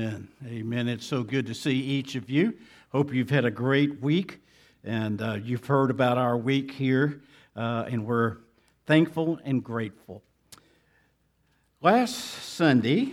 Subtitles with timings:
[0.00, 0.28] Amen.
[0.46, 0.88] Amen.
[0.88, 2.54] It's so good to see each of you.
[2.90, 4.40] Hope you've had a great week
[4.82, 7.20] and uh, you've heard about our week here,
[7.54, 8.38] uh, and we're
[8.86, 10.22] thankful and grateful.
[11.82, 13.12] Last Sunday,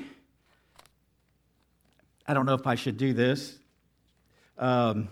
[2.26, 3.60] I don't know if I should do this.
[4.58, 5.10] Um,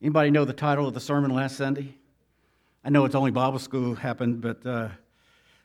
[0.00, 1.96] anybody know the title of the sermon last Sunday?
[2.84, 4.90] I know it's only Bible school happened, but uh,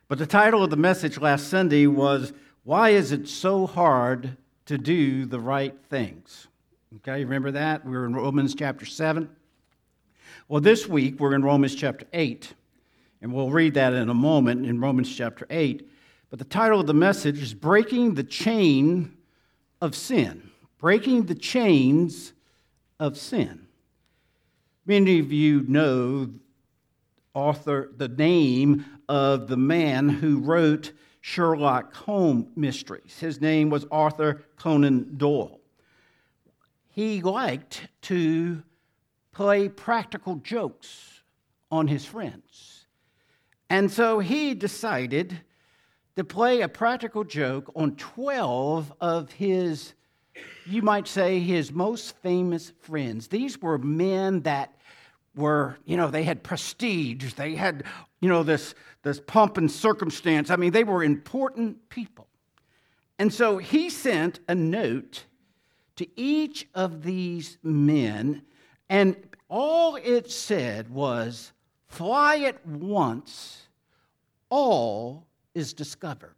[0.07, 2.33] but the title of the message last Sunday was
[2.63, 4.35] "Why is it so hard
[4.69, 6.47] to do the right things.
[6.97, 7.83] Okay, remember that?
[7.83, 9.27] We were in Romans chapter 7.
[10.47, 12.53] Well, this week we're in Romans chapter 8,
[13.23, 15.89] and we'll read that in a moment in Romans chapter 8.
[16.29, 19.17] But the title of the message is Breaking the Chain
[19.81, 20.51] of Sin.
[20.77, 22.33] Breaking the Chains
[22.99, 23.65] of Sin.
[24.85, 26.29] Many of you know
[27.33, 30.91] author the name of the man who wrote
[31.21, 33.17] Sherlock Holmes mysteries.
[33.19, 35.59] His name was Arthur Conan Doyle.
[36.89, 38.63] He liked to
[39.31, 41.21] play practical jokes
[41.71, 42.87] on his friends.
[43.69, 45.41] And so he decided
[46.15, 49.93] to play a practical joke on 12 of his,
[50.65, 53.27] you might say, his most famous friends.
[53.27, 54.75] These were men that
[55.35, 57.83] were, you know, they had prestige, they had,
[58.19, 60.49] you know, this this pomp and circumstance.
[60.49, 62.27] I mean, they were important people.
[63.17, 65.25] And so he sent a note
[65.97, 68.43] to each of these men,
[68.89, 69.15] and
[69.49, 71.51] all it said was,
[71.87, 73.67] Fly at once,
[74.49, 76.35] all is discovered.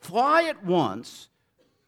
[0.00, 1.28] Fly at once,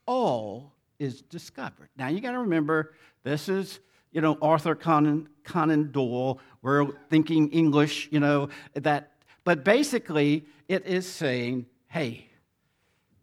[0.07, 1.91] all is discovered.
[1.99, 3.81] Now you got to remember, this is,
[4.17, 6.41] you know, Arthur Conan, Conan Doyle.
[6.63, 9.13] We're thinking English, you know, that
[9.45, 12.27] but basically, it is saying, hey,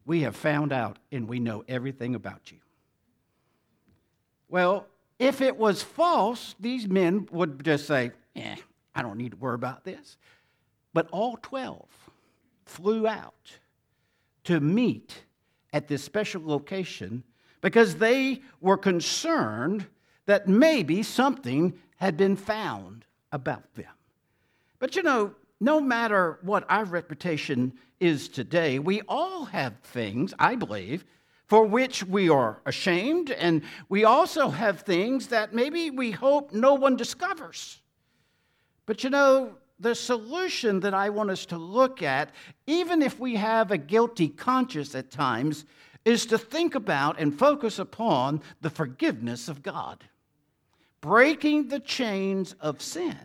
[0.06, 2.60] we have found out and we know everything about you.
[4.50, 4.86] Well,
[5.18, 8.56] if it was false, these men would just say, eh,
[8.94, 10.18] I don't need to worry about this.
[10.94, 11.88] But all 12
[12.66, 13.52] flew out
[14.44, 15.24] to meet
[15.74, 17.24] at this special location
[17.62, 19.88] because they were concerned
[20.26, 23.86] that maybe something had been found about them.
[24.80, 30.56] But you know, no matter what our reputation is today, we all have things, I
[30.56, 31.06] believe,
[31.48, 36.74] for which we are ashamed, and we also have things that maybe we hope no
[36.74, 37.80] one discovers.
[38.86, 42.32] But you know, the solution that I want us to look at,
[42.68, 45.66] even if we have a guilty conscience at times,
[46.06, 50.04] is to think about and focus upon the forgiveness of God,
[51.04, 53.18] breaking the chains of sin.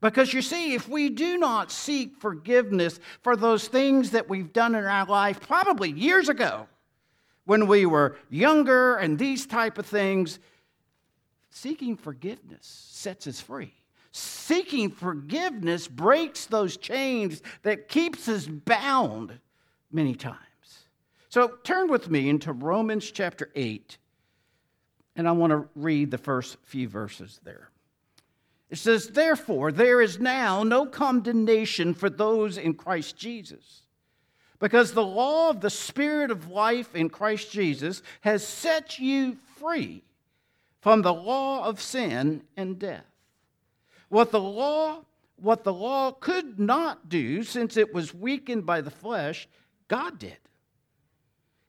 [0.00, 4.74] Because you see, if we do not seek forgiveness for those things that we've done
[4.74, 6.66] in our life, probably years ago,
[7.44, 10.38] when we were younger and these type of things,
[11.50, 13.74] seeking forgiveness sets us free.
[14.12, 19.38] Seeking forgiveness breaks those chains that keeps us bound
[19.92, 20.38] many times.
[21.28, 23.98] So turn with me into Romans chapter 8,
[25.18, 27.70] and I want to read the first few verses there.
[28.70, 33.82] It says, Therefore, there is now no condemnation for those in Christ Jesus.
[34.60, 40.04] Because the law of the Spirit of life in Christ Jesus has set you free
[40.80, 43.04] from the law of sin and death.
[44.08, 45.04] What the law,
[45.36, 49.48] what the law could not do, since it was weakened by the flesh,
[49.88, 50.38] God did.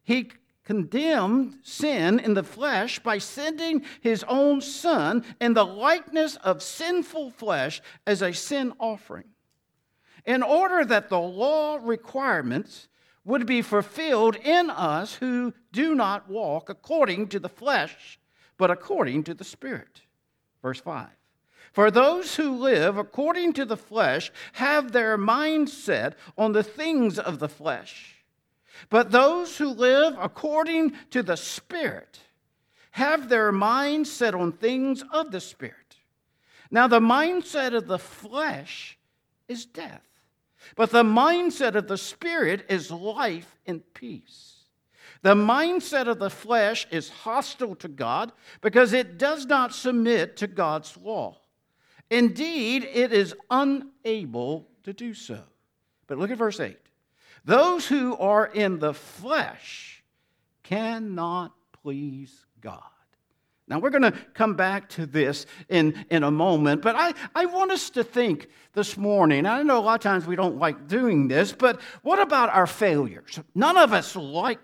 [0.03, 0.29] He
[0.69, 7.31] condemned sin in the flesh by sending his own son in the likeness of sinful
[7.31, 9.27] flesh as a sin offering,
[10.27, 12.87] in order that the law requirements
[13.25, 18.19] would be fulfilled in us who do not walk according to the flesh,
[18.55, 20.01] but according to the Spirit.
[20.61, 21.07] Verse 5.
[21.71, 27.17] For those who live according to the flesh have their mind set on the things
[27.17, 28.18] of the flesh
[28.89, 32.19] but those who live according to the Spirit
[32.91, 35.97] have their minds set on things of the Spirit.
[36.71, 38.97] Now, the mindset of the flesh
[39.47, 40.05] is death,
[40.75, 44.55] but the mindset of the Spirit is life and peace.
[45.21, 48.31] The mindset of the flesh is hostile to God
[48.61, 51.37] because it does not submit to God's law.
[52.09, 55.43] Indeed, it is unable to do so.
[56.07, 56.77] But look at verse 8.
[57.45, 60.03] Those who are in the flesh
[60.63, 61.53] cannot
[61.83, 62.81] please God.
[63.67, 67.45] Now, we're going to come back to this in, in a moment, but I, I
[67.45, 69.45] want us to think this morning.
[69.45, 72.65] I know a lot of times we don't like doing this, but what about our
[72.65, 73.39] failures?
[73.53, 74.57] None of us like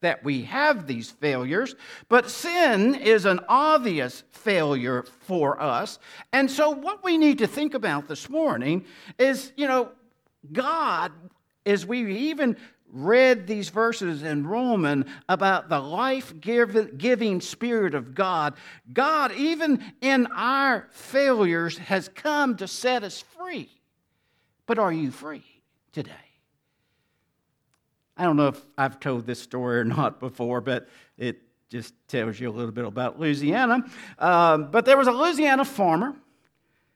[0.00, 1.74] that we have these failures,
[2.08, 5.98] but sin is an obvious failure for us.
[6.32, 8.84] And so, what we need to think about this morning
[9.18, 9.90] is, you know,
[10.52, 11.12] God,
[11.66, 12.56] as we even
[12.92, 18.54] read these verses in Roman about the life giving Spirit of God,
[18.92, 23.68] God, even in our failures, has come to set us free.
[24.66, 25.44] But are you free
[25.92, 26.12] today?
[28.16, 32.40] I don't know if I've told this story or not before, but it just tells
[32.40, 33.84] you a little bit about Louisiana.
[34.18, 36.14] Um, but there was a Louisiana farmer.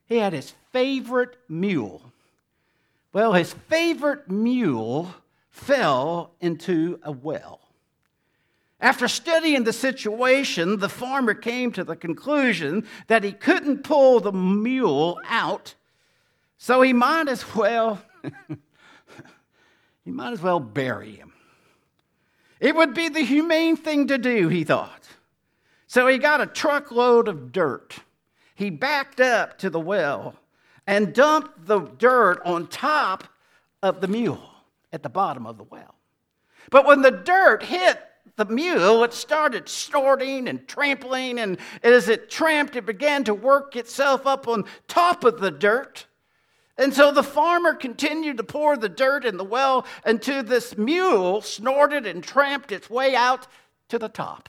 [0.07, 2.10] He had his favorite mule.
[3.13, 5.15] Well, his favorite mule
[5.51, 7.61] fell into a well.
[8.81, 14.33] After studying the situation, the farmer came to the conclusion that he couldn't pull the
[14.33, 15.75] mule out,
[16.57, 18.01] so he might as well
[20.05, 21.33] he might as well bury him.
[22.59, 25.09] It would be the humane thing to do, he thought.
[25.87, 27.99] So he got a truckload of dirt.
[28.55, 30.37] He backed up to the well
[30.87, 33.25] and dumped the dirt on top
[33.83, 34.51] of the mule
[34.93, 35.95] at the bottom of the well.
[36.71, 38.01] But when the dirt hit
[38.37, 43.77] the mule, it started snorting and trampling, and as it tramped, it began to work
[43.77, 46.07] itself up on top of the dirt.
[46.79, 51.43] And so the farmer continued to pour the dirt in the well until this mule
[51.43, 53.47] snorted and tramped its way out
[53.89, 54.49] to the top.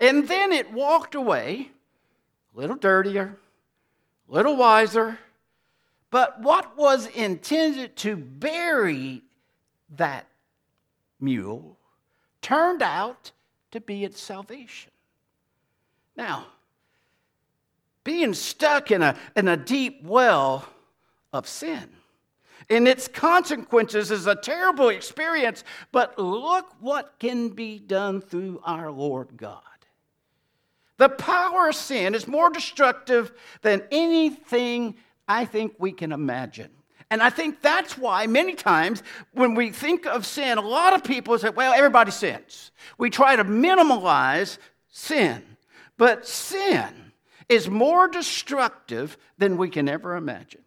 [0.00, 1.70] And then it walked away,
[2.54, 3.36] a little dirtier,
[4.30, 5.18] little wiser,
[6.10, 9.22] but what was intended to bury
[9.96, 10.26] that
[11.20, 11.76] mule
[12.40, 13.32] turned out
[13.72, 14.90] to be its salvation.
[16.16, 16.46] Now,
[18.02, 20.66] being stuck in a, in a deep well
[21.32, 21.90] of sin
[22.70, 28.90] and its consequences is a terrible experience, but look what can be done through our
[28.90, 29.60] Lord God.
[31.00, 33.32] The power of sin is more destructive
[33.62, 36.68] than anything I think we can imagine.
[37.10, 39.02] And I think that's why many times
[39.32, 42.70] when we think of sin, a lot of people say, well, everybody sins.
[42.98, 44.58] We try to minimize
[44.88, 45.42] sin.
[45.96, 47.12] But sin
[47.48, 50.64] is more destructive than we can ever imagine.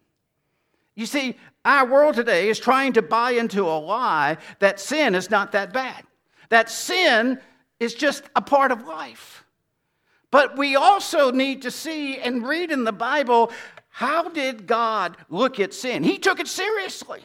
[0.96, 5.30] You see, our world today is trying to buy into a lie that sin is
[5.30, 6.02] not that bad,
[6.48, 7.38] that sin
[7.78, 9.43] is just a part of life.
[10.34, 13.52] But we also need to see and read in the Bible
[13.88, 16.02] how did God look at sin?
[16.02, 17.20] He took it seriously.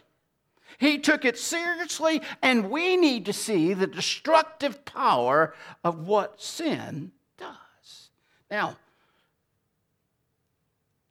[0.78, 7.12] He took it seriously, and we need to see the destructive power of what sin
[7.36, 8.12] does.
[8.52, 8.78] Now,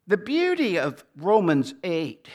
[0.06, 2.29] the beauty of Romans 8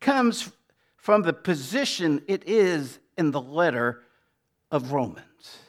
[0.00, 0.50] comes
[0.96, 4.02] from the position it is in the letter
[4.72, 5.60] of Romans.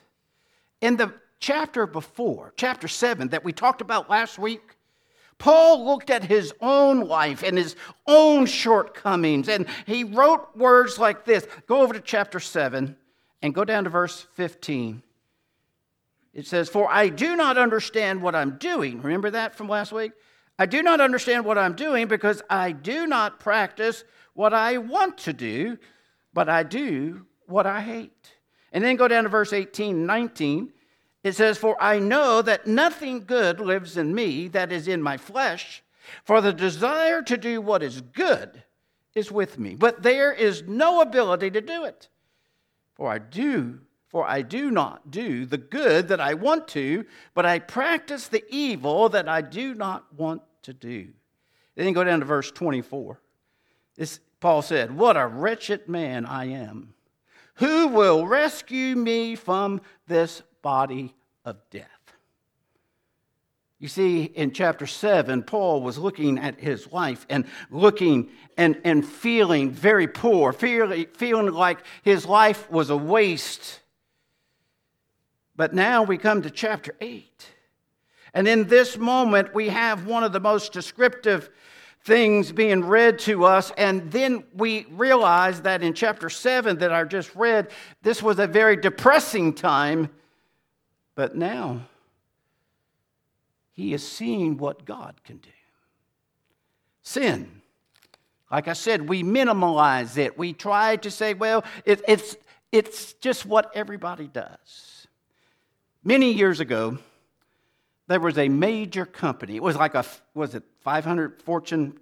[0.82, 4.78] In the chapter before, chapter 7, that we talked about last week,
[5.38, 7.76] Paul looked at his own life and his
[8.08, 11.48] own shortcomings, and he wrote words like this.
[11.68, 12.96] Go over to chapter 7
[13.42, 15.02] and go down to verse 15.
[16.34, 19.02] It says, For I do not understand what I'm doing.
[19.02, 20.12] Remember that from last week?
[20.60, 24.04] I do not understand what I'm doing because I do not practice
[24.36, 25.80] what I want to do,
[26.34, 28.32] but I do what I hate.
[28.72, 30.72] And then go down to verse 18, 19.
[31.24, 35.18] It says, For I know that nothing good lives in me that is in my
[35.18, 35.84] flesh,
[36.24, 38.64] for the desire to do what is good
[39.14, 42.10] is with me, but there is no ability to do it.
[42.96, 47.46] For I do, for I do not do the good that I want to, but
[47.46, 51.10] I practice the evil that I do not want to do.
[51.76, 53.20] Then go down to verse 24.
[53.96, 56.94] This, Paul said, What a wretched man I am.
[57.56, 61.14] Who will rescue me from this body
[61.46, 61.88] of death.
[63.82, 69.04] You see, in chapter 7, Paul was looking at his life and looking and, and
[69.04, 73.80] feeling very poor, feeling, feeling like his life was a waste.
[75.56, 77.48] But now we come to chapter 8.
[78.36, 81.50] And in this moment, we have one of the most descriptive
[82.04, 83.72] things being read to us.
[83.78, 87.72] And then we realize that in chapter 7 that I just read,
[88.04, 90.10] this was a very depressing time.
[91.16, 91.82] But now,
[93.74, 95.50] he is seeing what God can do.
[97.02, 97.62] Sin.
[98.52, 100.38] Like I said, we minimize it.
[100.38, 102.36] We try to say, well, it, it's,
[102.72, 105.08] it's just what everybody does.
[106.04, 106.98] Many years ago,
[108.08, 109.56] there was a major company.
[109.56, 111.98] It was like a, was it 500 Fortune,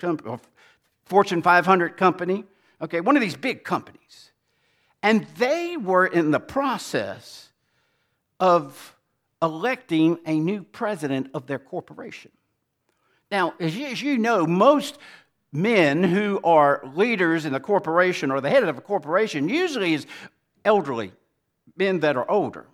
[1.06, 2.46] Fortune 500 company?
[2.82, 4.32] Okay, one of these big companies.
[5.04, 7.50] And they were in the process
[8.39, 8.96] of
[9.41, 12.31] electing a new president of their corporation.
[13.31, 14.98] Now, as you, as you, know, most
[15.51, 20.05] men who are leaders in a corporation or the head of a corporation usually is
[20.65, 21.12] elderly
[21.77, 22.65] men that are older.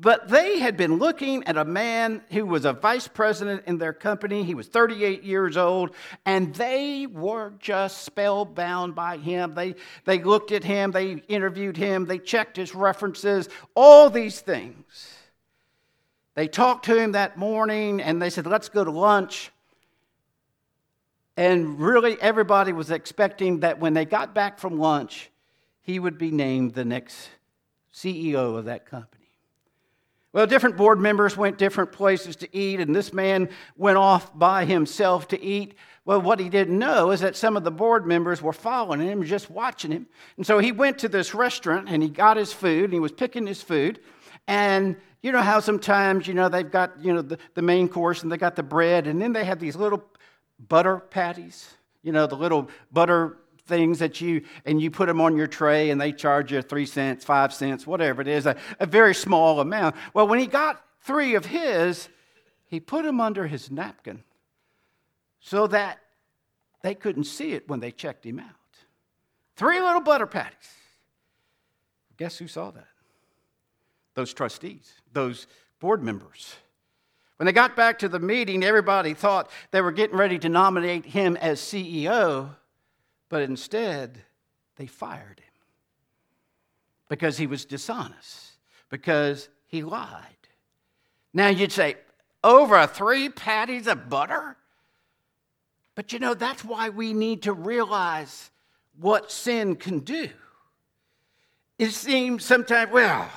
[0.00, 3.92] But they had been looking at a man who was a vice president in their
[3.92, 4.44] company.
[4.44, 5.90] He was 38 years old,
[6.24, 9.54] and they were just spellbound by him.
[9.54, 9.74] They,
[10.04, 15.17] they looked at him, they interviewed him, they checked his references, all these things.
[16.38, 19.50] They talked to him that morning and they said, Let's go to lunch.
[21.36, 25.32] And really, everybody was expecting that when they got back from lunch,
[25.82, 27.28] he would be named the next
[27.92, 29.26] CEO of that company.
[30.32, 34.64] Well, different board members went different places to eat, and this man went off by
[34.64, 35.74] himself to eat.
[36.04, 39.24] Well, what he didn't know is that some of the board members were following him,
[39.24, 40.06] just watching him.
[40.36, 43.10] And so he went to this restaurant and he got his food, and he was
[43.10, 43.98] picking his food.
[44.48, 48.22] And you know how sometimes, you know, they've got, you know, the, the main course
[48.22, 50.02] and they got the bread, and then they have these little
[50.68, 53.36] butter patties, you know, the little butter
[53.66, 56.86] things that you, and you put them on your tray and they charge you three
[56.86, 59.94] cents, five cents, whatever it is, a, a very small amount.
[60.14, 62.08] Well, when he got three of his,
[62.66, 64.24] he put them under his napkin
[65.40, 65.98] so that
[66.82, 68.46] they couldn't see it when they checked him out.
[69.56, 70.72] Three little butter patties.
[72.16, 72.87] Guess who saw that?
[74.18, 75.46] Those trustees, those
[75.78, 76.56] board members.
[77.36, 81.06] When they got back to the meeting, everybody thought they were getting ready to nominate
[81.06, 82.56] him as CEO.
[83.28, 84.18] But instead,
[84.74, 85.54] they fired him
[87.08, 88.56] because he was dishonest,
[88.90, 90.48] because he lied.
[91.32, 91.94] Now you'd say,
[92.42, 94.56] over three patties of butter?
[95.94, 98.50] But you know, that's why we need to realize
[98.98, 100.28] what sin can do.
[101.78, 103.30] It seems sometimes, well,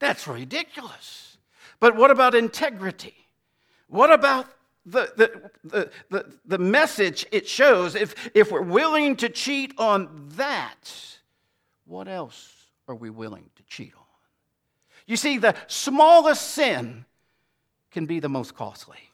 [0.00, 1.36] that's ridiculous.
[1.78, 3.14] But what about integrity?
[3.88, 4.46] What about
[4.86, 5.12] the,
[5.62, 11.18] the, the, the, message it shows, if, if we're willing to cheat on that,
[11.84, 12.52] what else
[12.88, 14.02] are we willing to cheat on?
[15.06, 17.04] You see, the smallest sin
[17.90, 19.10] can be the most costly.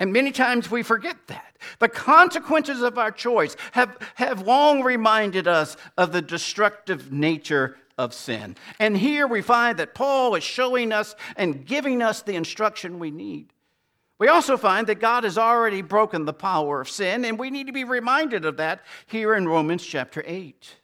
[0.00, 1.58] And many times we forget that.
[1.78, 8.14] The consequences of our choice have, have long reminded us of the destructive nature of
[8.14, 8.56] sin.
[8.78, 13.10] And here we find that Paul is showing us and giving us the instruction we
[13.10, 13.52] need.
[14.18, 17.66] We also find that God has already broken the power of sin, and we need
[17.66, 20.76] to be reminded of that here in Romans chapter 8.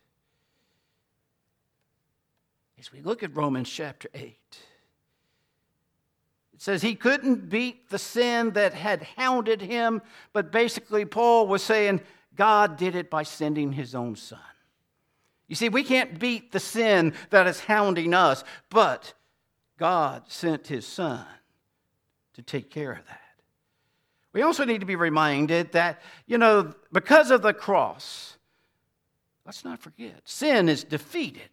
[2.78, 4.36] As we look at Romans chapter 8,
[6.54, 10.02] it says he couldn't beat the sin that had hounded him,
[10.34, 12.02] but basically, Paul was saying
[12.34, 14.38] God did it by sending his own son.
[15.48, 19.14] You see, we can't beat the sin that is hounding us, but
[19.78, 21.24] God sent his son
[22.34, 23.20] to take care of that.
[24.32, 28.36] We also need to be reminded that, you know, because of the cross,
[29.44, 31.48] let's not forget, sin is defeated.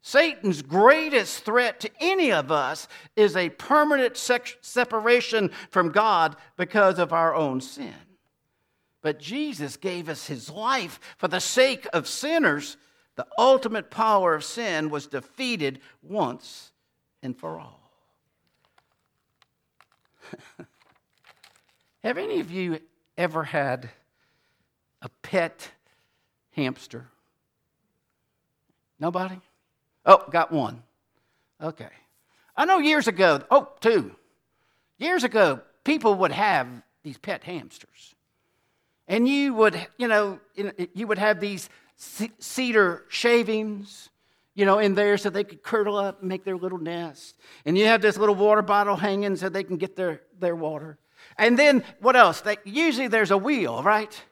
[0.00, 7.12] Satan's greatest threat to any of us is a permanent separation from God because of
[7.12, 7.92] our own sin.
[9.02, 12.76] But Jesus gave us his life for the sake of sinners.
[13.14, 16.72] The ultimate power of sin was defeated once
[17.22, 17.90] and for all.
[22.02, 22.80] Have any of you
[23.16, 23.90] ever had
[25.02, 25.70] a pet
[26.52, 27.06] hamster?
[29.00, 29.40] Nobody?
[30.04, 30.82] Oh, got one.
[31.62, 31.88] Okay.
[32.56, 34.14] I know years ago, oh, two.
[34.98, 36.66] Years ago, people would have
[37.02, 38.14] these pet hamsters.
[39.08, 40.38] And you would, you know,
[40.94, 44.10] you would have these cedar shavings,
[44.54, 47.36] you know, in there so they could curl up and make their little nest.
[47.64, 50.98] And you have this little water bottle hanging so they can get their, their water.
[51.38, 52.42] And then what else?
[52.42, 54.22] They, usually there's a wheel, right?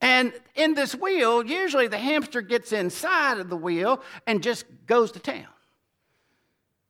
[0.00, 5.10] And in this wheel, usually the hamster gets inside of the wheel and just goes
[5.12, 5.46] to town.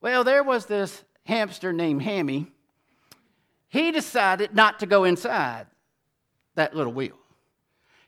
[0.02, 2.52] Well, there was this hamster named Hammy.
[3.68, 5.66] He decided not to go inside
[6.56, 7.16] that little wheel.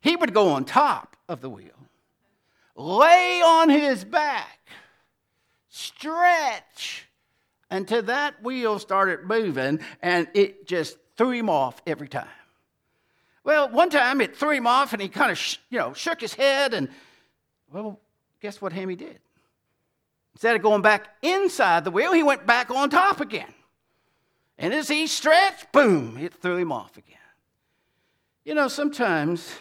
[0.00, 1.71] He would go on top of the wheel,
[2.76, 4.69] lay on his back,
[5.69, 7.07] stretch
[7.71, 12.26] until that wheel started moving and it just threw him off every time.
[13.45, 16.21] Well, one time it threw him off and he kind of, sh- you know, shook
[16.21, 16.88] his head and,
[17.73, 17.99] well,
[18.40, 19.19] guess what Hammy did?
[20.35, 23.52] Instead of going back inside the wheel, he went back on top again.
[24.57, 27.18] And as he stretched, boom, it threw him off again.
[28.49, 29.55] You know, sometimes,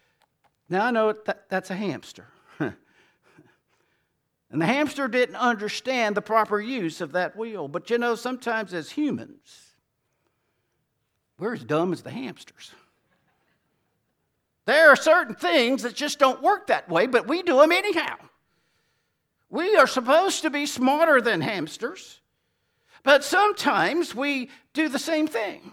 [0.68, 2.26] now I know that, that's a hamster.
[4.50, 7.68] And the hamster didn't understand the proper use of that wheel.
[7.68, 9.74] But you know, sometimes as humans,
[11.38, 12.72] we're as dumb as the hamsters.
[14.64, 18.16] There are certain things that just don't work that way, but we do them anyhow.
[19.50, 22.20] We are supposed to be smarter than hamsters,
[23.02, 25.72] but sometimes we do the same thing.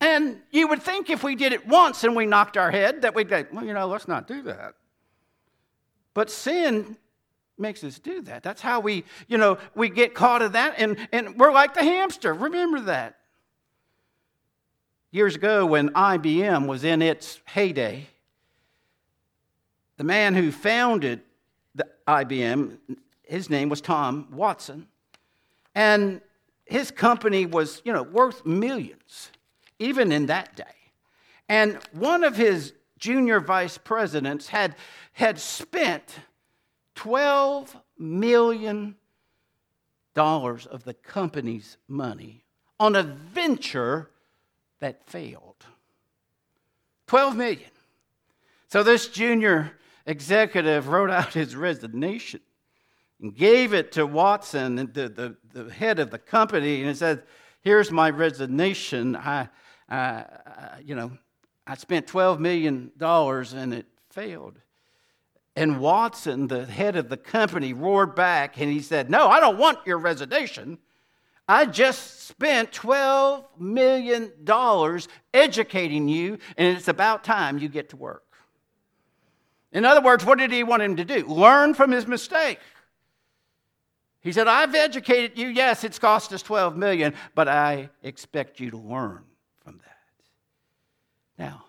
[0.00, 3.14] And you would think if we did it once and we knocked our head that
[3.14, 4.74] we'd go, well, you know, let's not do that.
[6.14, 6.96] But sin
[7.58, 8.42] makes us do that.
[8.42, 11.82] That's how we, you know, we get caught in that and, and we're like the
[11.82, 12.32] hamster.
[12.32, 13.16] Remember that.
[15.12, 18.06] Years ago, when IBM was in its heyday,
[19.98, 21.20] the man who founded
[21.74, 22.78] the IBM,
[23.24, 24.86] his name was Tom Watson,
[25.74, 26.20] and
[26.64, 29.30] his company was, you know, worth millions
[29.80, 30.64] even in that day.
[31.48, 34.76] And one of his junior vice presidents had,
[35.14, 36.14] had spent
[36.94, 38.94] $12 million
[40.16, 42.44] of the company's money
[42.78, 44.10] on a venture
[44.80, 45.64] that failed.
[47.06, 47.70] 12 million.
[48.68, 49.72] So this junior
[50.06, 52.40] executive wrote out his resignation
[53.20, 57.22] and gave it to Watson, the, the, the head of the company, and said,
[57.62, 59.16] Here's my resignation.
[59.16, 59.48] I,
[59.90, 60.22] uh,
[60.84, 61.10] you know,
[61.66, 64.58] I spent $12 million and it failed.
[65.56, 69.58] And Watson, the head of the company, roared back and he said, No, I don't
[69.58, 70.78] want your resignation.
[71.48, 74.32] I just spent $12 million
[75.34, 78.22] educating you, and it's about time you get to work.
[79.72, 81.26] In other words, what did he want him to do?
[81.26, 82.60] Learn from his mistake.
[84.20, 85.48] He said, I've educated you.
[85.48, 89.24] Yes, it's cost us 12 million, but I expect you to learn.
[91.40, 91.64] Now,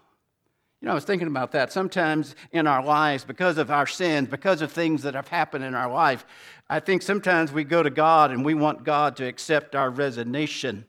[0.82, 1.72] you know, I was thinking about that.
[1.72, 5.76] Sometimes in our lives, because of our sins, because of things that have happened in
[5.76, 6.26] our life,
[6.70, 10.86] I think sometimes we go to God and we want God to accept our resignation.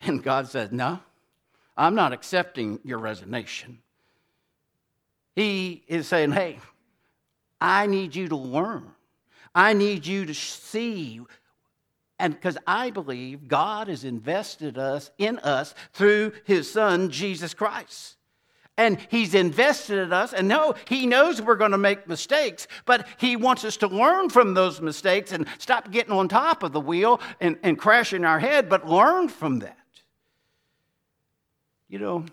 [0.00, 1.00] And God says, No,
[1.76, 3.78] I'm not accepting your resignation.
[5.34, 6.58] He is saying, Hey,
[7.60, 8.92] I need you to learn.
[9.54, 11.22] I need you to see
[12.24, 18.16] and because I believe God has invested us in us through his son Jesus Christ.
[18.78, 23.06] And he's invested in us, and no, he knows we're going to make mistakes, but
[23.18, 26.80] he wants us to learn from those mistakes and stop getting on top of the
[26.80, 29.76] wheel and, and crashing our head, but learn from that.
[31.90, 32.24] You know,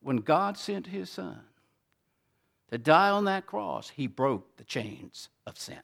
[0.00, 1.40] when God sent his son
[2.70, 5.82] to die on that cross, he broke the chains of sin.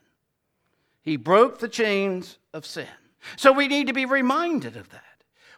[1.02, 2.86] He broke the chains of sin.
[3.37, 5.02] So we need to be reminded of that.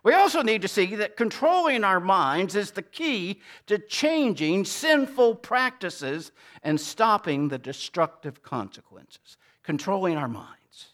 [0.02, 5.36] We also need to see that controlling our minds is the key to changing sinful
[5.36, 6.30] practices
[6.62, 9.38] and stopping the destructive consequences.
[9.62, 10.88] Controlling our minds.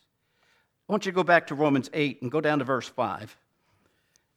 [0.88, 3.37] I want you to go back to Romans 8 and go down to verse 5.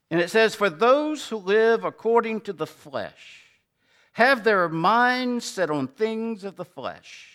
[0.10, 3.44] And it says, For those who live according to the flesh
[4.14, 7.33] have their minds set on things of the flesh.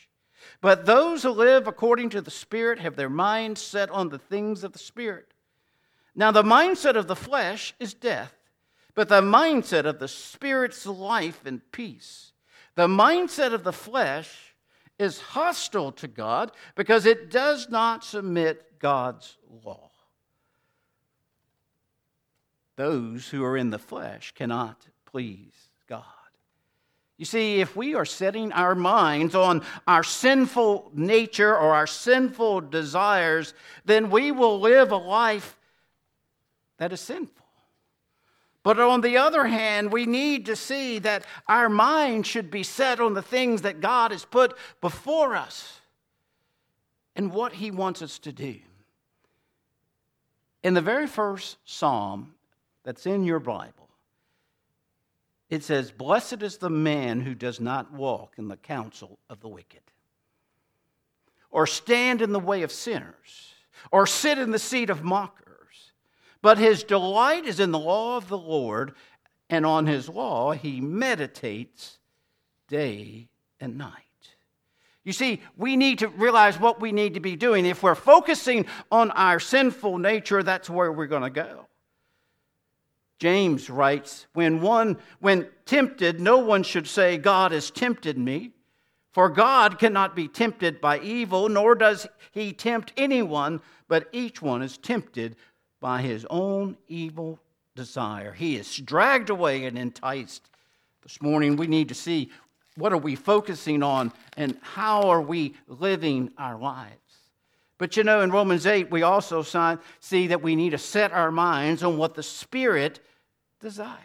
[0.61, 4.65] But those who live according to the Spirit have their minds set on the things
[4.65, 5.33] of the Spirit.
[6.15, 8.35] Now, the mindset of the flesh is death,
[8.95, 12.33] but the mindset of the Spirit's life and peace.
[12.75, 14.55] The mindset of the flesh
[14.99, 19.91] is hostile to God because it does not submit God's law.
[22.75, 26.05] Those who are in the flesh cannot please God.
[27.19, 32.63] You see, if we are setting our minds on our sinful nature or our sinful
[32.63, 33.55] desires,
[33.85, 35.59] then we will live a life
[36.79, 37.35] that is sinful.
[38.63, 43.01] But on the other hand, we need to see that our mind should be set
[43.01, 45.81] on the things that God has put before us
[47.17, 48.59] and what He wants us to do.
[50.63, 52.35] In the very first psalm
[52.85, 53.88] that's in your Bible,
[55.51, 59.49] it says, Blessed is the man who does not walk in the counsel of the
[59.49, 59.81] wicked,
[61.51, 63.55] or stand in the way of sinners,
[63.91, 65.93] or sit in the seat of mockers.
[66.43, 68.95] But his delight is in the law of the Lord,
[69.49, 71.99] and on his law he meditates
[72.69, 73.29] day
[73.61, 73.93] and night.
[75.05, 77.65] You see, we need to realize what we need to be doing.
[77.65, 81.68] If we're focusing on our sinful nature, that's where we're going to go.
[83.19, 88.53] James writes, when one when tempted, no one should say, God has tempted me.
[89.13, 94.63] For God cannot be tempted by evil, nor does he tempt anyone, but each one
[94.63, 95.35] is tempted
[95.81, 97.41] by his own evil
[97.75, 98.33] desire.
[98.33, 100.49] He is dragged away and enticed.
[101.03, 102.31] This morning we need to see
[102.77, 107.08] what are we focusing on and how are we living our lives?
[107.79, 109.43] But you know, in Romans 8, we also
[110.01, 113.01] see that we need to set our minds on what the Spirit
[113.61, 113.99] desires.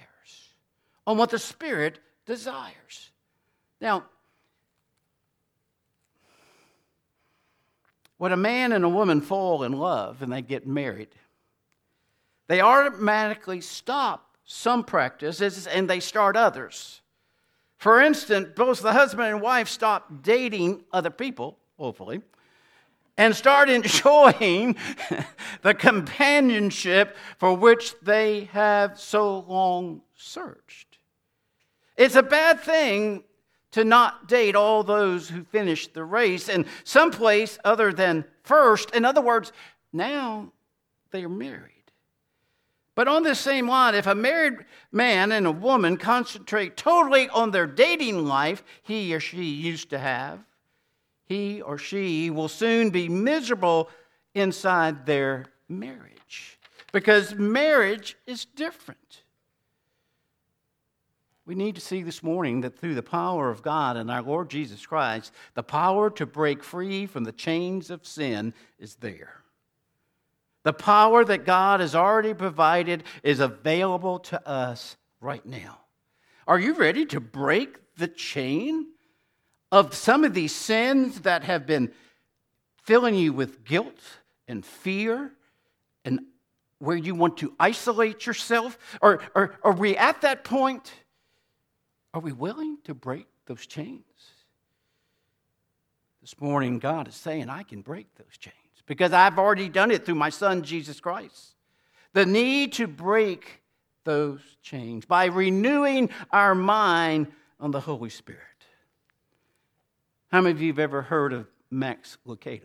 [1.07, 3.09] On what the Spirit desires.
[3.81, 4.05] Now,
[8.17, 11.09] when a man and a woman fall in love and they get married,
[12.47, 17.01] they automatically stop some practices and they start others.
[17.77, 22.21] For instance, both the husband and wife stop dating other people, hopefully,
[23.17, 24.75] and start enjoying
[25.61, 30.97] the companionship for which they have so long searched.
[31.95, 33.23] It's a bad thing
[33.71, 38.91] to not date all those who finished the race in some place other than first.
[38.91, 39.51] In other words,
[39.91, 40.51] now
[41.11, 41.71] they are married.
[42.95, 47.49] But on this same line, if a married man and a woman concentrate totally on
[47.49, 50.39] their dating life he or she used to have,
[51.33, 53.89] he or she will soon be miserable
[54.35, 56.59] inside their marriage
[56.91, 59.23] because marriage is different.
[61.45, 64.49] We need to see this morning that through the power of God and our Lord
[64.49, 69.41] Jesus Christ, the power to break free from the chains of sin is there.
[70.63, 75.79] The power that God has already provided is available to us right now.
[76.47, 78.92] Are you ready to break the chain
[79.73, 81.91] of some of these sins that have been
[82.83, 83.99] filling you with guilt
[84.47, 85.31] and fear
[86.05, 86.19] and
[86.77, 88.77] where you want to isolate yourself?
[89.01, 90.93] Or, or are we at that point?
[92.13, 94.03] Are we willing to break those chains?
[96.21, 98.53] This morning, God is saying, I can break those chains
[98.85, 101.55] because I've already done it through my Son, Jesus Christ.
[102.13, 103.63] The need to break
[104.03, 108.52] those chains by renewing our mind on the Holy Spirit.
[110.33, 112.61] How many of you have ever heard of Max Lucado?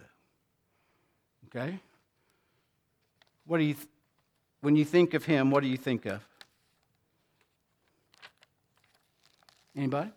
[1.49, 1.79] Okay?
[3.45, 3.87] What do you, th-
[4.63, 6.27] when you think of him, what do you think of?
[9.77, 10.11] Anybody?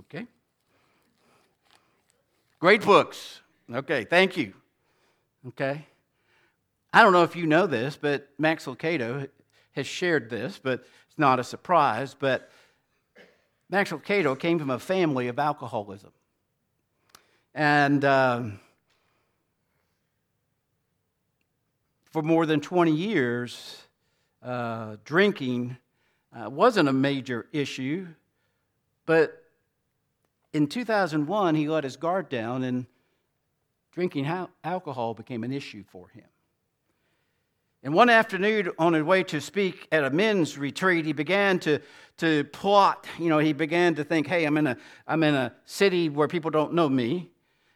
[0.00, 0.26] Okay.
[2.58, 3.40] Great books.
[3.72, 4.52] Okay, thank you.
[5.48, 5.86] Okay.
[6.92, 9.30] I don't know if you know this, but Max Lucado
[9.72, 12.14] has shared this, but it's not a surprise.
[12.14, 12.50] But
[13.70, 16.10] Max Lucado came from a family of alcoholism.
[17.54, 18.60] And um,
[22.10, 23.80] for more than 20 years,
[24.42, 25.76] uh, drinking
[26.32, 28.08] uh, wasn't a major issue.
[29.06, 29.40] But
[30.52, 32.86] in 2001, he let his guard down, and
[33.92, 34.26] drinking
[34.64, 36.24] alcohol became an issue for him.
[37.82, 41.80] And one afternoon, on his way to speak at a men's retreat, he began to,
[42.18, 43.06] to plot.
[43.18, 46.28] You know, he began to think, hey, I'm in, a, I'm in a city where
[46.28, 47.30] people don't know me,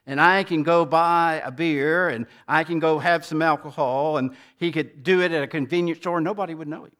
[0.05, 4.35] and I can go buy a beer, and I can go have some alcohol, and
[4.57, 6.91] he could do it at a convenience store, nobody would know him.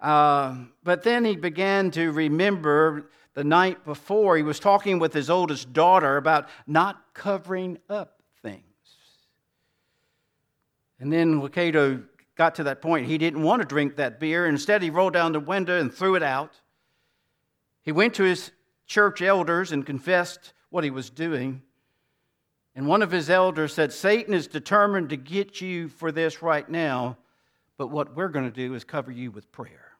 [0.00, 5.30] Uh, but then he began to remember the night before, he was talking with his
[5.30, 8.15] oldest daughter about not covering up
[10.98, 12.04] and then Lucado
[12.36, 13.06] got to that point.
[13.06, 14.46] He didn't want to drink that beer.
[14.46, 16.60] Instead, he rolled down the window and threw it out.
[17.82, 18.50] He went to his
[18.86, 21.62] church elders and confessed what he was doing.
[22.74, 26.68] And one of his elders said, Satan is determined to get you for this right
[26.68, 27.16] now,
[27.78, 29.92] but what we're going to do is cover you with prayer.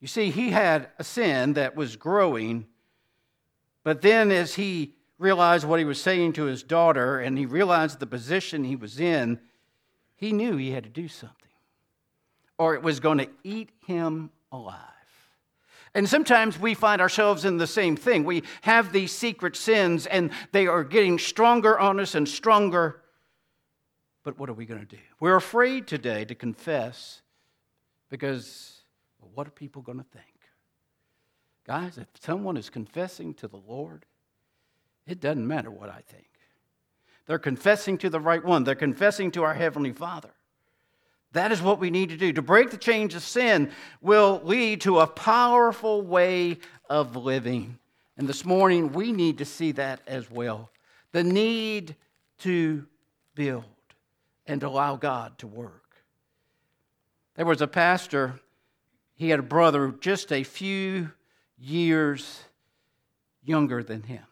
[0.00, 2.66] You see, he had a sin that was growing,
[3.84, 7.98] but then as he realized what he was saying to his daughter and he realized
[7.98, 9.40] the position he was in,
[10.14, 11.36] he knew he had to do something,
[12.58, 14.78] or it was going to eat him alive.
[15.94, 18.24] And sometimes we find ourselves in the same thing.
[18.24, 23.00] We have these secret sins and they are getting stronger on us and stronger.
[24.24, 25.02] But what are we going to do?
[25.20, 27.22] We're afraid today to confess
[28.10, 28.82] because
[29.20, 30.26] well, what are people going to think?
[31.66, 34.04] Guys, if someone is confessing to the Lord,
[35.06, 36.26] it doesn't matter what I think.
[37.26, 40.30] They're confessing to the right one, they're confessing to our Heavenly Father.
[41.32, 42.32] That is what we need to do.
[42.32, 47.78] To break the chains of sin will lead to a powerful way of living.
[48.16, 50.70] And this morning, we need to see that as well.
[51.10, 51.96] The need
[52.38, 52.86] to
[53.34, 53.64] build
[54.46, 55.96] and allow God to work.
[57.34, 58.38] There was a pastor,
[59.16, 61.10] he had a brother just a few
[61.58, 62.44] years
[63.42, 64.22] younger than him.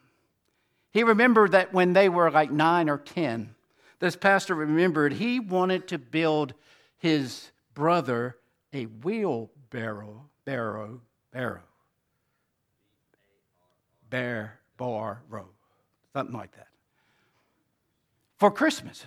[0.93, 3.55] He remembered that when they were like nine or 10,
[3.99, 6.55] this pastor remembered he wanted to build
[6.99, 8.37] his brother
[8.73, 11.01] a wheelbarrow, barrow,
[11.33, 11.63] barrow,
[14.11, 15.49] bear, bar, row,
[16.13, 16.69] something like that,
[18.39, 19.07] for Christmas.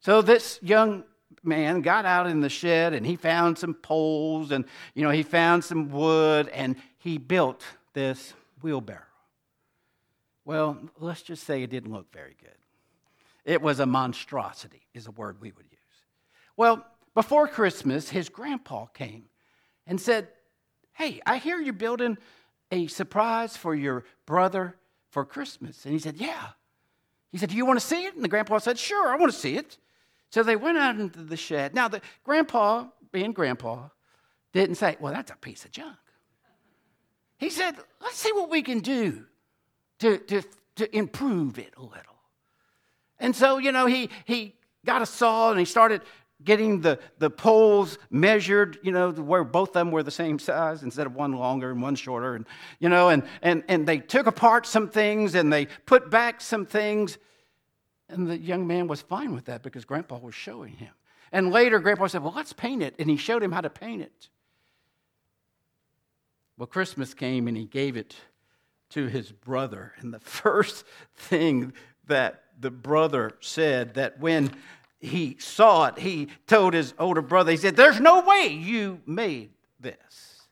[0.00, 1.04] So this young
[1.42, 5.22] man got out in the shed and he found some poles and you know he
[5.22, 9.09] found some wood and he built this wheelbarrow.
[10.50, 12.56] Well, let's just say it didn't look very good.
[13.44, 15.78] It was a monstrosity, is a word we would use.
[16.56, 16.84] Well,
[17.14, 19.26] before Christmas, his grandpa came
[19.86, 20.26] and said,
[20.92, 22.18] Hey, I hear you're building
[22.72, 24.74] a surprise for your brother
[25.10, 25.84] for Christmas.
[25.84, 26.48] And he said, Yeah.
[27.30, 28.16] He said, Do you want to see it?
[28.16, 29.78] And the grandpa said, Sure, I want to see it.
[30.30, 31.76] So they went out into the shed.
[31.76, 33.90] Now, the grandpa, being grandpa,
[34.52, 35.96] didn't say, Well, that's a piece of junk.
[37.38, 39.26] He said, Let's see what we can do
[40.00, 40.42] to, to,
[40.76, 42.16] to improve it a little.
[43.18, 46.02] And so, you know, he, he got a saw and he started
[46.42, 50.82] getting the, the poles measured, you know, where both of them were the same size
[50.82, 52.34] instead of one longer and one shorter.
[52.34, 52.46] And,
[52.78, 56.64] you know, and, and, and they took apart some things and they put back some
[56.64, 57.18] things.
[58.08, 60.92] And the young man was fine with that because Grandpa was showing him.
[61.30, 62.94] And later, Grandpa said, Well, let's paint it.
[62.98, 64.28] And he showed him how to paint it.
[66.56, 68.16] Well, Christmas came and he gave it
[68.90, 69.92] to his brother.
[69.98, 71.72] And the first thing
[72.06, 74.52] that the brother said that when
[74.98, 79.50] he saw it, he told his older brother, he said, There's no way you made
[79.80, 80.42] this.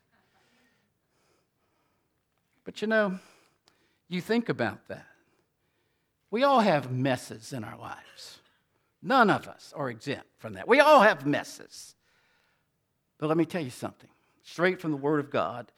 [2.63, 3.19] But you know,
[4.07, 5.05] you think about that.
[6.31, 8.39] We all have messes in our lives.
[9.01, 10.67] None of us are exempt from that.
[10.67, 11.95] We all have messes.
[13.17, 14.09] But let me tell you something
[14.43, 15.71] straight from the Word of God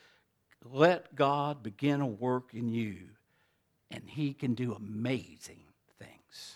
[0.63, 2.97] let God begin a work in you,
[3.89, 5.63] and He can do amazing
[5.99, 6.55] things.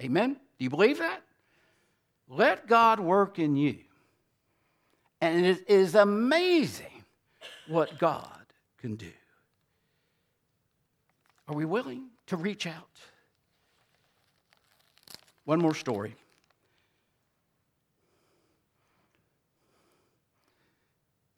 [0.00, 0.34] Amen?
[0.34, 1.22] Do you believe that?
[2.28, 3.78] Let God work in you.
[5.20, 7.04] And it is amazing
[7.68, 8.46] what God
[8.78, 9.12] can do.
[11.48, 12.98] Are we willing to reach out?
[15.44, 16.16] One more story.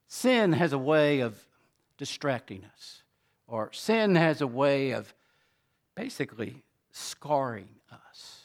[0.08, 1.38] Sin has a way of
[1.96, 3.02] distracting us,
[3.46, 5.14] or sin has a way of
[5.94, 8.40] basically scarring us.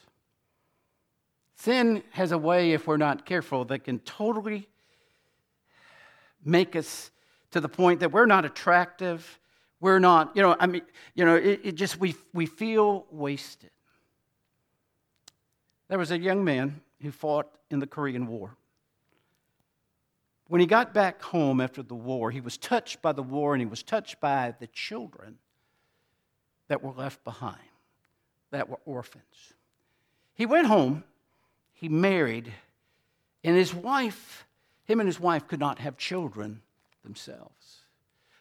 [1.56, 4.68] Sin has a way, if we're not careful, that can totally
[6.44, 7.12] make us
[7.52, 9.40] to the point that we're not attractive.
[9.82, 10.82] We're not, you know, I mean,
[11.16, 13.72] you know, it, it just, we, we feel wasted.
[15.88, 18.56] There was a young man who fought in the Korean War.
[20.50, 23.62] When he got back home after the war, he was touched by the war and
[23.62, 25.38] he was touched by the children
[26.70, 27.70] that were left behind,
[28.50, 29.54] that were orphans.
[30.34, 31.04] He went home,
[31.72, 32.52] he married,
[33.44, 34.48] and his wife,
[34.86, 36.62] him and his wife could not have children
[37.04, 37.82] themselves.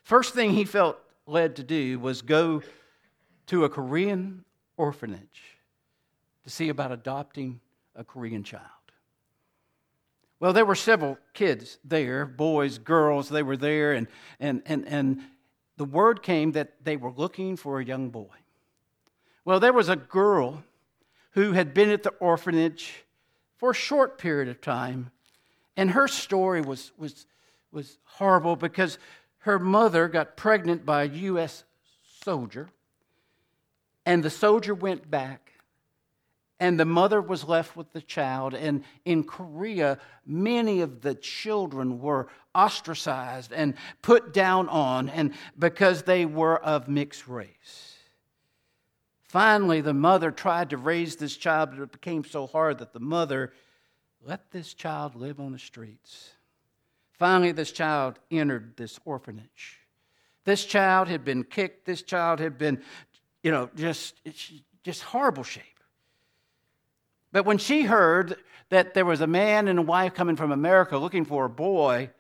[0.03, 2.63] First thing he felt led to do was go
[3.49, 4.47] to a Korean
[4.79, 5.59] orphanage
[6.45, 7.61] to see about adopting
[7.95, 8.78] a Korean child.
[10.41, 14.07] Well, there were several kids there, boys, girls, they were there, and,
[14.39, 15.23] and, and, and
[15.77, 18.37] the word came that they were looking for a young boy.
[19.45, 20.63] Well, there was a girl
[21.33, 23.05] who had been at the orphanage
[23.57, 25.11] for a short period of time,
[25.77, 27.27] and her story was, was,
[27.73, 28.99] was horrible because
[29.39, 31.65] her mother got pregnant by a U.S.
[32.23, 32.71] soldier,
[34.07, 35.48] and the soldier went back
[36.61, 38.55] and the mother was left with the child.
[38.55, 46.03] And in Korea, many of the children were ostracized and put down on and because
[46.03, 47.95] they were of mixed race.
[49.29, 53.01] Finally, the mother tried to raise this child, but it became so hard that the
[53.01, 53.53] mother
[54.25, 56.31] let this child live on the streets.
[57.13, 59.81] Finally, this child entered this orphanage.
[60.45, 61.85] This child had been kicked.
[61.85, 62.83] This child had been,
[63.43, 64.15] you know, just,
[64.83, 65.78] just horrible shape.
[67.33, 68.37] But when she heard
[68.71, 72.11] that there was a man and a wife coming from America looking for a boy,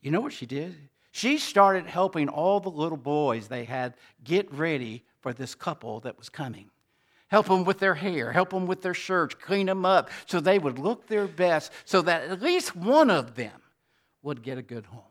[0.00, 0.76] you know what she did?
[1.12, 6.18] She started helping all the little boys they had get ready for this couple that
[6.18, 6.70] was coming.
[7.28, 10.58] Help them with their hair, help them with their shirts, clean them up so they
[10.58, 13.62] would look their best so that at least one of them
[14.22, 15.02] would get a good home.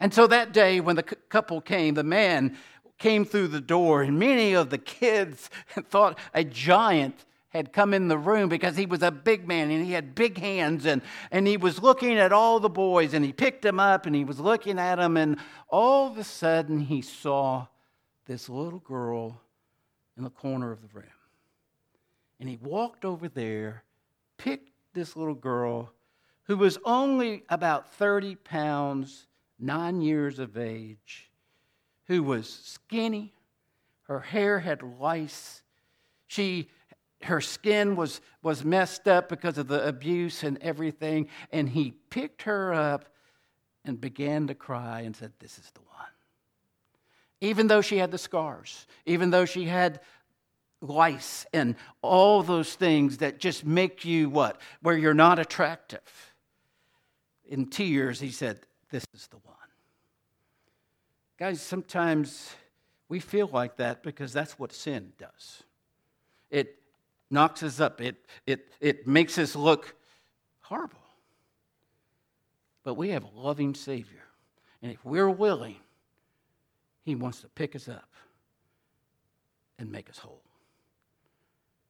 [0.00, 2.56] And so that day, when the couple came, the man
[2.98, 5.50] came through the door, and many of the kids
[5.88, 9.84] thought a giant had come in the room because he was a big man and
[9.84, 13.32] he had big hands and, and he was looking at all the boys and he
[13.32, 15.36] picked them up and he was looking at them and
[15.68, 17.66] all of a sudden he saw
[18.26, 19.40] this little girl
[20.16, 21.06] in the corner of the room.
[22.38, 23.84] And he walked over there,
[24.38, 25.92] picked this little girl
[26.44, 29.26] who was only about 30 pounds,
[29.58, 31.30] nine years of age,
[32.06, 33.34] who was skinny.
[34.02, 35.62] Her hair had lice.
[36.26, 36.68] She,
[37.22, 41.28] her skin was, was messed up because of the abuse and everything.
[41.52, 43.06] And he picked her up
[43.84, 46.06] and began to cry and said, This is the one.
[47.40, 50.00] Even though she had the scars, even though she had
[50.80, 54.60] lice and all those things that just make you what?
[54.80, 56.34] Where you're not attractive.
[57.48, 59.56] In tears, he said, This is the one.
[61.38, 62.50] Guys, sometimes
[63.08, 65.62] we feel like that because that's what sin does.
[66.50, 66.79] It
[67.30, 68.16] knocks us up, it,
[68.46, 69.94] it, it makes us look
[70.60, 70.98] horrible.
[72.82, 74.24] But we have a loving Savior.
[74.82, 75.76] And if we're willing,
[77.04, 78.08] He wants to pick us up
[79.78, 80.42] and make us whole.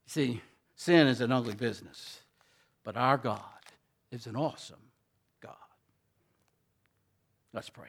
[0.07, 0.41] See,
[0.75, 2.21] sin is an ugly business,
[2.85, 3.41] but our God
[4.11, 4.81] is an awesome
[5.41, 5.55] God.
[7.53, 7.89] Let's pray.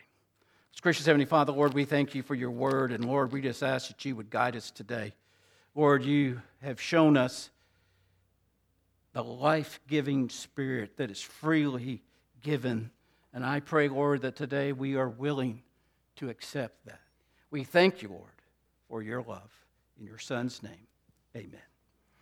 [0.81, 3.89] Gracious Heavenly Father, Lord, we thank you for your word, and Lord, we just ask
[3.89, 5.13] that you would guide us today.
[5.73, 7.49] Lord, you have shown us
[9.13, 12.01] the life giving spirit that is freely
[12.41, 12.91] given.
[13.33, 15.63] And I pray, Lord, that today we are willing
[16.17, 17.01] to accept that.
[17.49, 18.31] We thank you, Lord,
[18.87, 19.51] for your love.
[19.99, 20.87] In your Son's name,
[21.35, 21.70] amen.